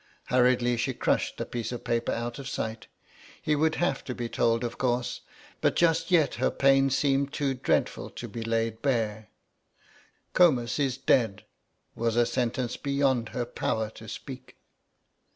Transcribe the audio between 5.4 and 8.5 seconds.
but just yet her pain seemed too dreadful to be